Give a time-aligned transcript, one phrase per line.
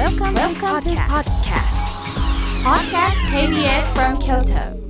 [0.00, 1.76] Welcome, Welcome to podcast.
[2.64, 4.80] Podcast KBS from Kyoto.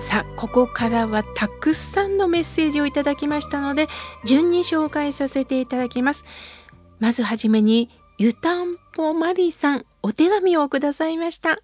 [0.00, 3.88] さあここからはたくさんのメッセージをいただきましたので
[4.24, 6.24] 順に紹介させていただきます
[7.00, 11.58] まずはじめにゆたんぽまりさんお手紙をくださいました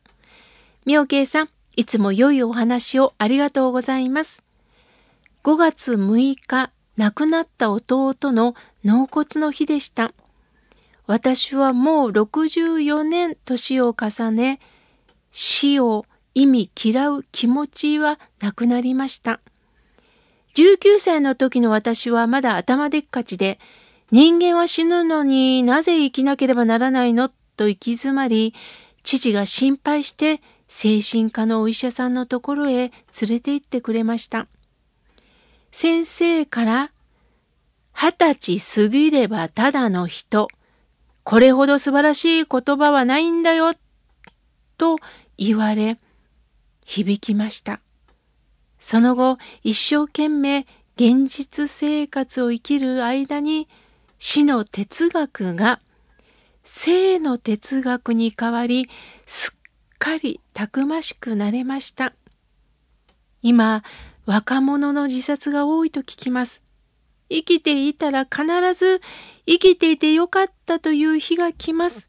[0.85, 4.43] 妙慶さんいつも良いお話をありがとうございます
[5.45, 8.55] 5月6日亡くなった弟の
[8.85, 10.13] 納骨の日でした
[11.07, 14.61] 私はもう64年年を重ね
[15.33, 19.41] 死を意味嫌う気持ちはなくなりました。
[20.55, 23.59] 19歳の時の私はまだ頭でっかちで、
[24.11, 28.55] 人間は死ぬのになぜ生きなければならないのと行き詰まり、
[29.03, 32.93] 父が心配して精神科のお医者さんのところへ連
[33.29, 34.47] れて行ってくれました。
[35.73, 36.93] 先生から、
[37.93, 40.49] 二十歳過ぎればただの人、
[41.25, 43.73] これほど素晴らしい言葉はないんだよ、
[44.77, 44.99] と
[45.37, 45.99] 言われ、
[46.85, 47.81] 響きました。
[48.79, 53.69] その後、一生懸命現実生活を生きる間に
[54.19, 55.81] 死の哲学が
[56.65, 58.89] 生の哲学に変わり、
[59.27, 59.59] すっ
[59.99, 62.13] かりたくましくなれました。
[63.41, 63.83] 今、
[64.25, 66.63] 若者の自殺が多いと聞きます。
[67.29, 69.01] 生きていたら必ず
[69.47, 72.09] 生きていてよかったという日が来ます。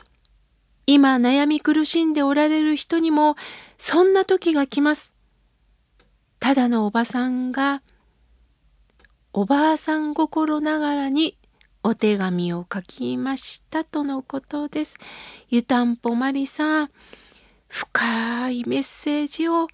[0.86, 3.36] 今悩み苦しんでおられる人にも
[3.78, 5.14] そんな時が来ます。
[6.40, 7.82] ただのおばさんが
[9.32, 11.38] おばあさん心ながらに
[11.82, 14.98] お手紙を書きましたとのことです。
[15.50, 16.92] ゆたんぽまりさん、
[17.68, 19.68] 深いメッセージを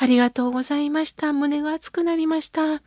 [0.00, 1.32] ありがとうございました。
[1.32, 2.82] 胸が熱くなりました。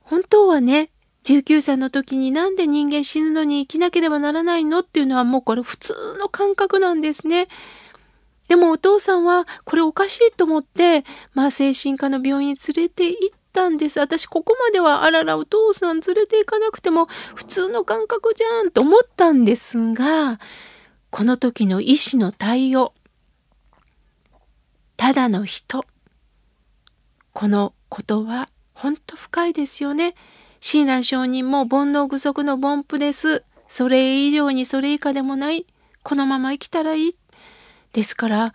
[0.00, 0.90] 本当はね、
[1.24, 7.46] 19歳の時になんで人間死ぬのに生きなければならないのっていうのはもうこれ普通の感覚なんですね。
[8.48, 11.04] でもお父さんはこれおかしいと思って、
[11.34, 14.00] まあ精神科の病院に連れて行ったんです。
[14.00, 20.40] 私ここまではあららお父さん連れて行かなくても普通の感覚じゃんと思ったんですが、
[21.10, 22.92] この時の医師の対応。
[24.96, 25.84] ただの人。
[27.32, 30.14] このことは本当深いですよね。
[30.60, 33.44] 親鸞上人も煩悩具足の凡夫です。
[33.68, 35.66] それ以上にそれ以下でもない。
[36.02, 37.16] このまま生きたらいい。
[37.92, 38.54] ですから、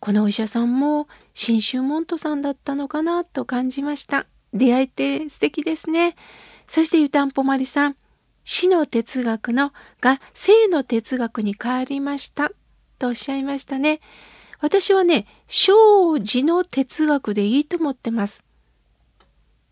[0.00, 4.26] このお医者さんも新州門徒さんだったのかなと感じました。
[4.52, 6.16] 出会いって素敵ですね。
[6.66, 7.96] そして湯たんぽまりさん、
[8.44, 12.52] 死の哲学のが生の哲学に変わりました
[12.98, 14.00] とおっしゃいましたね。
[14.60, 15.72] 私はね、生
[16.24, 18.44] 死の哲学でいいと思ってます。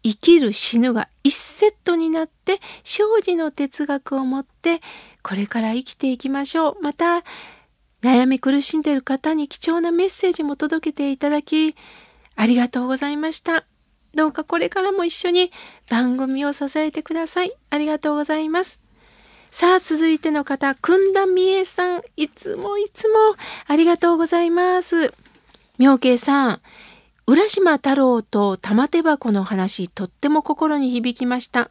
[0.02, 4.80] 生きる死ぬが一セットになって生死の哲学を持って
[5.22, 6.82] これから生きていきましょう。
[6.82, 7.22] また
[8.02, 11.76] 悩み苦しんでいる方に貴重なメッセージも届けていただき
[12.34, 13.64] ありがとうございました。
[14.14, 15.52] どうかこれからも一緒に
[15.88, 17.52] 番組を支えてください。
[17.70, 18.81] ありがとうございます。
[19.52, 23.18] さあ続いての方、くんだみえさん、いつもいつも
[23.66, 25.12] ありがとうございます。
[25.76, 26.60] 妙慶さん、
[27.26, 31.70] 浦島太郎と玉手箱の話、とっても心に響きました。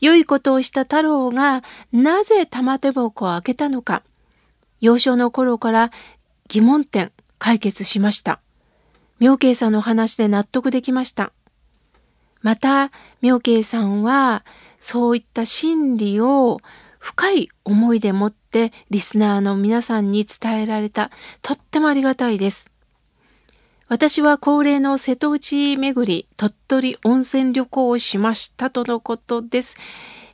[0.00, 4.02] 良いことをした太郎がなぜ玉手箱を開けたのか、
[4.80, 5.92] 幼少の頃から
[6.48, 8.40] 疑問点解決しました。
[9.20, 11.30] 妙慶さんの話で納得できました。
[12.42, 14.44] また、妙慶さんは
[14.80, 16.58] そういった心理を
[16.98, 21.10] 深い思いでもってリスナーの皆さんに伝えられた
[21.42, 22.70] とってもありがたいです。
[23.88, 29.76] 私は恒例の瀬戸内巡り、鳥取温泉旅行をしましたとのことです。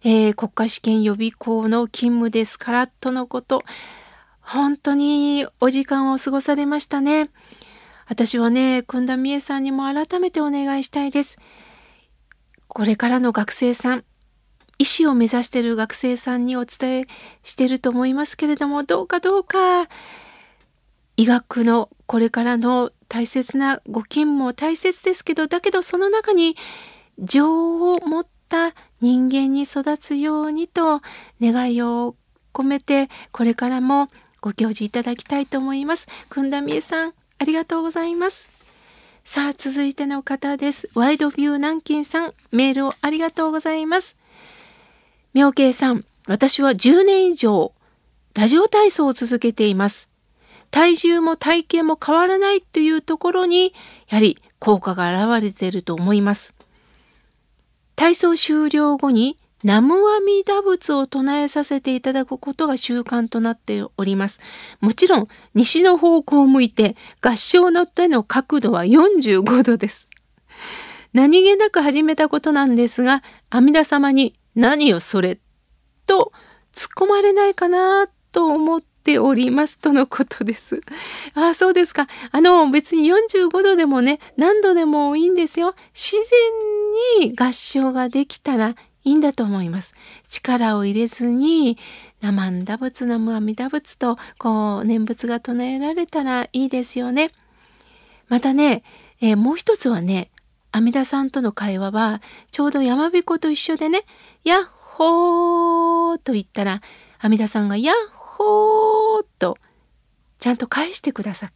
[0.03, 3.63] えー、国家試験予備校の勤務ですからとのこと。
[4.41, 7.31] 本当にお時間を過ごされましたね。
[8.07, 11.39] 私はね、く田美恵さんにも改めてお願いしたいです。
[12.67, 14.05] これからの学生さん、
[14.79, 17.07] 医師を目指している学生さんにお伝え
[17.43, 19.89] していると思いますけれども、どうかどうか、
[21.17, 26.57] 医学のこれからの大切なご勤務も大切ですけどだけどその中に
[27.19, 31.01] 情を持った人間に育つようにと
[31.41, 32.17] 願いを
[32.53, 34.09] 込めてこれからも
[34.41, 36.07] ご教示いただきたいと思います。
[36.29, 38.51] くんだみえさんありがとうございます。
[39.25, 40.91] さあ続いての方です。
[40.95, 44.17] ワイドビュー南京さんメールをありがとうございます。
[45.35, 47.73] 妙慶さん私は10年以上
[48.35, 50.09] ラジオ体操を続けています。
[50.71, 53.73] 体重も体型も変わらないというところに、
[54.09, 56.55] やはり効果が現れていると思います。
[57.97, 64.41] 体操終了後に南無阿弥陀仏を唱えさせていただくことが習慣となっております。
[64.81, 70.09] もちろん、西の方向を向いて合唱の手の角度は45度です。
[71.13, 75.39] 何気なく始めたことなんですが、阿弥陀様に何よそれ
[76.07, 76.33] と
[76.73, 80.81] 突っ込まれないかなと思っておりますとのことです。
[81.35, 82.09] ああ、そうですか。
[82.33, 85.75] あの、別に45度でもね、何度でもいいんですよ。
[85.93, 86.17] 自
[87.19, 89.95] 然に合唱ができたらいいんだと思います。
[90.29, 91.79] 力を入れずに、
[92.23, 97.31] 生んだ仏、南無阿弥陀仏と、こう、念仏が唱えられたらいいですよね。
[98.29, 98.83] またね、
[99.21, 100.31] えー、もう一つはね、
[100.75, 104.03] 阿弥陀さんとの会話は、ちょうど山彦と一緒でね、
[104.43, 106.83] やっほーと言ったら、
[107.21, 109.57] 阿弥陀さんがやっほーと、
[110.41, 111.51] ちゃんと返してください。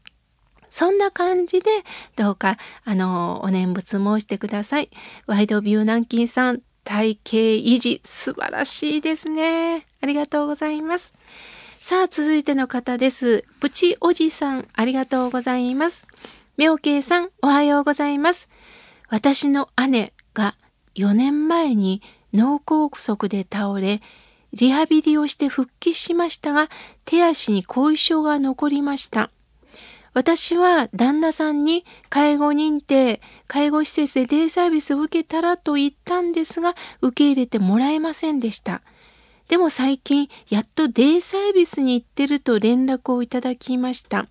[0.70, 1.70] そんな感じで、
[2.14, 4.90] どうか、あの、お念仏申してください。
[5.26, 9.84] ワイドビュー南京さん、体型維持素晴らしいですね。
[10.00, 11.12] ありがとうございます。
[11.80, 13.44] さあ続いての方です。
[13.58, 16.06] プチおじさんありがとうございます。
[16.56, 18.48] 妙慶さんおはようございます。
[19.08, 20.54] 私の姉が
[20.94, 22.02] 4年前に
[22.32, 24.00] 脳梗塞で倒れ
[24.52, 26.68] リハビリをして復帰しましたが
[27.04, 29.30] 手足に後遺症が残りました。
[30.14, 38.82] 私は旦那さんに介護認定、介護施設でデイサービスを受けたらと言ったんですが、受け入れてもらえませんでした。
[39.48, 44.26] でも最近、やっとデイサービスに行ってると連絡をいただきました。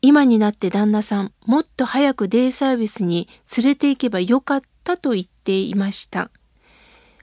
[0.00, 6.30] 今になって旦那さん、もっと早くデイサービスに連れて行けばよかったと言っていました。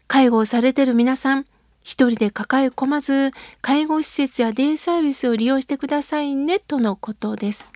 [0.07, 1.45] 介護をされてる皆さん、
[1.83, 3.31] 一人で抱え込まず、
[3.62, 7.72] 介護施設やデイサービスを利用してくださいね、とのことです。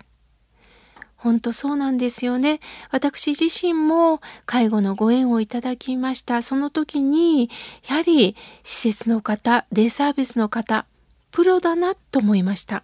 [1.16, 2.60] 本当そうなんですよね。
[2.90, 6.42] 私自身も介護のご縁をいただきました。
[6.42, 7.50] その時に、
[7.88, 10.86] やはり施設の方、デイサービスの方、
[11.30, 12.82] プロだなと思いました。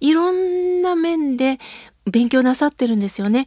[0.00, 1.58] いろんな面で
[2.10, 3.46] 勉強なさってるんですよね。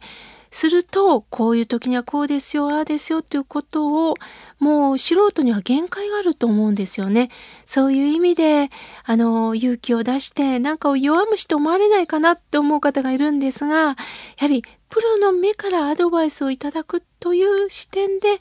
[0.52, 4.14] すると、こういう時にはこうですよ、ああですよっていうことを、
[4.58, 7.30] もう素人には限界があると思うんですよね。
[7.64, 8.70] そういう意味で、
[9.04, 13.96] あの、勇気を出して、なんかを弱虫と思われないかなって思う方がいるんですが、や
[14.36, 18.38] はり、プロの目からアドバイスをいただくという視点で、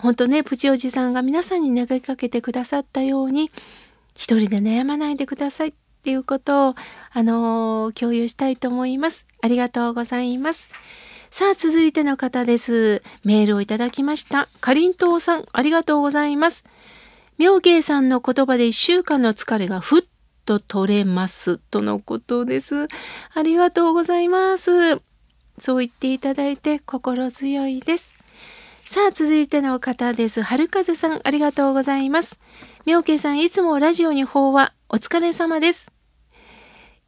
[0.00, 3.50] 本当ね、プチおじさんが皆さんに投げかけてくださったように、
[4.14, 6.74] 一人で悩まないでくださいっていうことを、
[7.12, 9.26] あの共有したいと思います。
[9.42, 10.70] ありがとうございます。
[11.30, 13.02] さあ、続いての方です。
[13.24, 14.48] メールをいただきました。
[14.60, 16.64] かりんとうさん、ありがとうございます。
[17.36, 20.02] 妙慶さんの言葉で一週間の疲れがふっ
[20.44, 21.58] と取れます。
[21.58, 22.88] とのことです。
[23.34, 24.70] ありがとうございます。
[25.60, 28.14] そう言っていただいて心強いです。
[28.84, 30.40] さあ、続いての方です。
[30.40, 32.38] 春風さん、ありがとうございます。
[32.86, 35.92] 妙慶さん、いつもラジオに法話、お疲れ様です。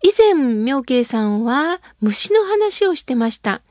[0.03, 3.63] 以前、妙慶さんは虫の話をしてました。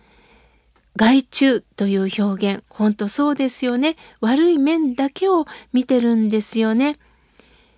[0.96, 3.98] 害虫という表現、ほんとそうですよね。
[4.20, 6.98] 悪い面だけを見てるんですよね。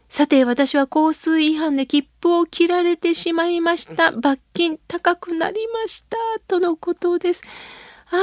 [0.07, 4.11] さて、私は交通違反で切符を切られてしまいました。
[4.11, 6.17] 罰金高くなりました。
[6.47, 7.41] とのことです。
[8.09, 8.15] あ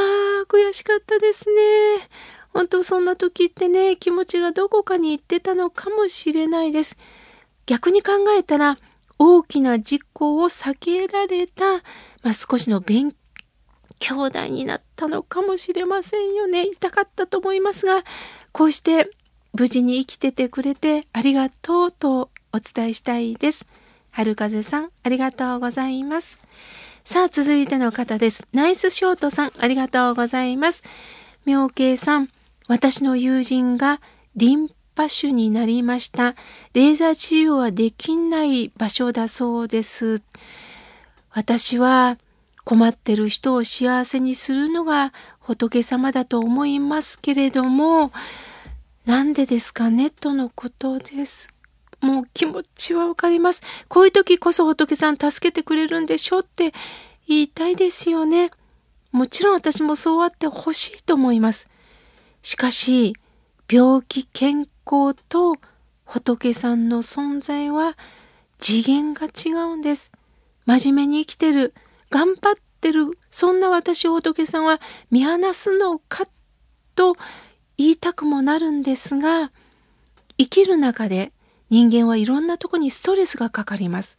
[0.45, 2.09] あ、悔しかったですね。
[2.55, 6.97] 本当そんな時ってね、気持ちがどこかに行ってたのかもしれないです。
[7.69, 8.77] 逆に考えたら、
[9.19, 11.75] 大きな事故を避けられた、
[12.23, 13.13] まあ、少しの勉
[13.99, 16.65] 兄弟になったのかもしれませんよね。
[16.65, 18.05] 痛かったと思いますが
[18.53, 19.11] こうして
[19.53, 23.67] 無事に生きててくれてありがとうとお伝えしたいです。
[24.13, 26.39] 春風さんありがとうございます。
[27.05, 28.47] さあ続いての方です。
[28.53, 30.85] ナイスショートさんありがとうございます。
[31.45, 32.29] 妙慶さん
[32.67, 34.01] 私の友人が
[34.37, 34.69] リン
[34.99, 36.35] パ腫になりました
[36.75, 40.23] レーザー治療はできない場所だそうです
[41.31, 42.19] 私は
[42.65, 48.11] 困ってる人を幸せにするのが仏様だと思いますけれども、
[49.07, 50.11] なんでですかね？
[50.11, 51.49] とのことです。
[52.01, 53.63] もう気持ちはわかります。
[53.89, 56.75] こういう時こそ仏さん助けてくれるんでしょって
[57.27, 58.51] 言いたいですよね。
[59.13, 61.69] もちろん私もそうあってほしいと思います。
[62.43, 63.15] しかし、
[63.71, 65.57] 病気健康と
[66.05, 67.99] 仏さんの存在は
[68.59, 70.11] 次元が違うんです。
[70.65, 71.75] 真面目に生きてる
[72.11, 74.81] 頑張ってるそんな私を仏さんは
[75.11, 76.27] 見放すのか
[76.95, 77.15] と
[77.77, 79.53] 言いたくもなるんですが
[80.39, 81.33] 生きる中で
[81.71, 84.19] 人間はいろんなとこにストレスがかかります。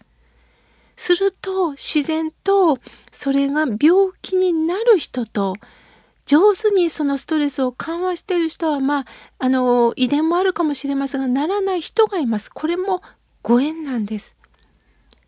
[0.95, 2.77] すると自然と
[3.11, 5.55] それが病気になる人と
[6.29, 9.05] 上手にそのストレスを緩和している人はまあ
[9.39, 12.51] あの遺伝もあるかもしれませんがならない人がいます。
[12.53, 13.01] これも
[13.41, 14.37] ご縁なんです。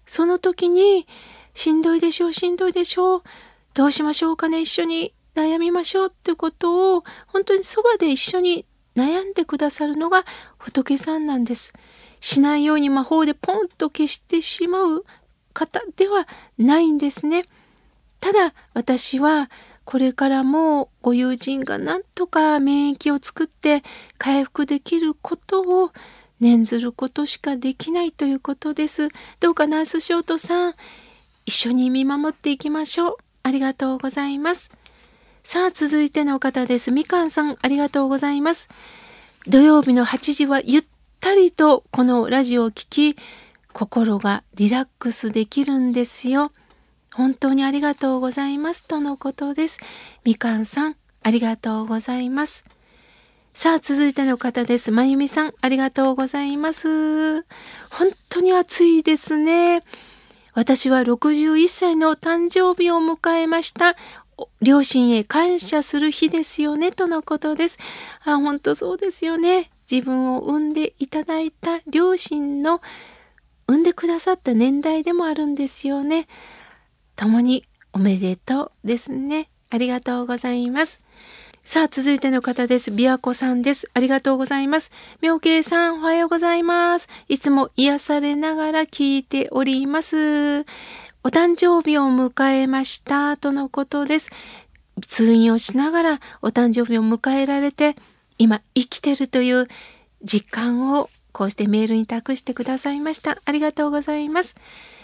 [0.06, 1.08] その時に
[1.56, 3.24] しんどいでしょうしんどいでしょう
[3.74, 10.24] どうしましょうかね一緒に悩みましょうってことを本当にそばで一緒に悩んでくださるのが
[10.60, 11.74] 仏さんなんです。
[12.20, 15.04] しないように魔法でポンと消してしまう
[15.54, 16.28] 方では
[16.60, 17.46] ないんですね。
[18.20, 19.50] ただ私は
[19.92, 23.84] これからもご友人がなんとか免疫を作って
[24.18, 25.92] 回復できることを
[26.40, 29.10] 念ずることしかできないということです。
[29.42, 30.76] どうかナースショートさん
[31.46, 33.18] 一緒に見守っていきましょう。
[33.44, 34.72] ありがとうございます。
[35.44, 36.90] さあ続いての方です。
[36.94, 38.70] みかんさんありがとうございます。
[39.46, 40.84] 土曜日の8時はゆっ
[41.20, 43.18] たりとこのラジオを聴き
[43.74, 46.54] 心がリラックスできるんですよ。
[47.14, 49.80] 本当にありがとうございますとのことです。
[50.24, 52.64] みかんさん、ありがとうございます。
[53.54, 54.92] さあ、続いての方です。
[54.92, 57.42] まゆみさん、ありがとうございます。
[57.90, 59.84] 本当に暑いですね。
[60.54, 63.98] 私は61歳の誕生日を迎えました。
[64.62, 67.78] 両親へ感謝する日ですよね、とのことです。
[68.24, 69.70] あ、本当そうですよね。
[69.90, 72.82] 自分を産んでいただいた両親の
[73.68, 76.28] 産んでくださった年代でもあるんですよね。
[77.22, 77.64] 共に
[77.94, 79.48] おめでとうですね。
[79.70, 81.02] ありがとうございます。
[81.64, 82.90] さあ、続いての方です。
[82.90, 83.88] 琵琶湖さんです。
[83.94, 84.92] ありがとうございます。
[85.22, 87.10] 妙慶さん、おはようございます。
[87.28, 90.62] いつも癒されながら聞いております。
[91.24, 93.38] お誕生日を迎えました。
[93.38, 94.32] とのことです。
[95.06, 97.96] 通院をしながらお誕生日を迎えられて、
[98.40, 99.68] 今生きてるという
[100.24, 103.38] 実感をこうしてメールに託してくださいました。
[103.46, 104.56] ありがとうございます。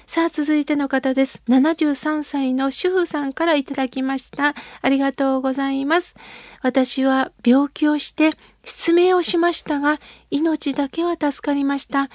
[0.08, 1.42] さあ、続いての方です。
[1.50, 4.56] 73歳の主婦さんからいただきました。
[4.82, 6.16] ありがとうございます。
[6.62, 8.32] 私は病気をして
[8.64, 10.00] 失明をしましたが、
[10.32, 12.10] 命だけは助かりました。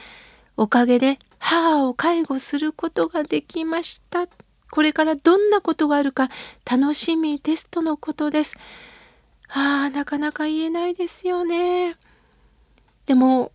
[0.56, 4.26] おかげで母を介護することができました。
[4.70, 6.30] これからどんなことがあるか
[6.64, 8.56] 楽しみですとのことです。
[9.50, 11.96] ああ、なかなか言えないですよね。
[13.04, 13.52] でも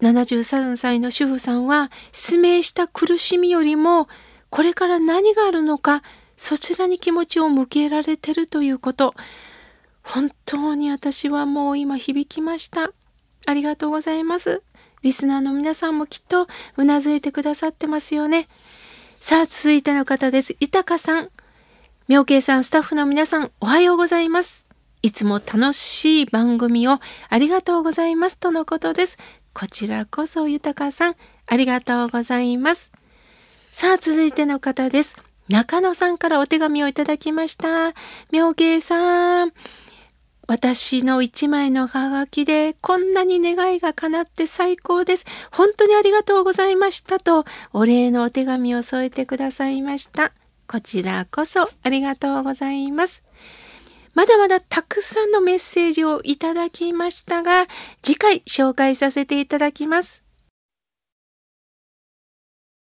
[0.00, 4.08] 73歳の主婦さんは失明した苦しみよりも
[4.50, 6.02] これから何があるのか
[6.36, 9.14] そちらに気持ちを向けられてるということ。
[10.02, 12.90] 本当に私はもう今響きました。
[13.46, 14.62] ありがとうございます。
[15.02, 18.48] リスナーの皆さんもきっとうなずいてくださってますよね。
[19.20, 20.56] さあ続いての方です。
[20.60, 21.30] 豊さん。
[22.08, 24.64] 妙慶さんスタッフの皆さんおはようございます。
[25.02, 29.18] いつも楽しい番組をありがとうございますとのことです。
[29.58, 31.14] こちらこそ豊さん、
[31.46, 32.92] ありがとうございます。
[33.72, 35.16] さあ、続いての方です。
[35.48, 37.94] 中野さんからお手紙をいただきました。
[38.30, 39.52] 妙慶さん。
[40.46, 45.24] 私の一枚のハガキでこんなに願いが叶って最高です。
[45.50, 50.32] 本当にありがとうございましたとお礼のお手紙を添えてくださいました。
[50.68, 53.25] こちらこそありがとうございます。
[54.16, 57.66] まだまだたくさんのメッセージをいただきましたが、
[58.00, 60.25] 次回紹介させていただきます。